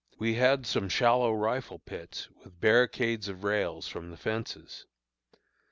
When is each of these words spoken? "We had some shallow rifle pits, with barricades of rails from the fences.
"We 0.17 0.33
had 0.33 0.65
some 0.65 0.89
shallow 0.89 1.31
rifle 1.31 1.77
pits, 1.77 2.27
with 2.43 2.59
barricades 2.59 3.27
of 3.27 3.43
rails 3.43 3.87
from 3.87 4.09
the 4.09 4.17
fences. 4.17 4.87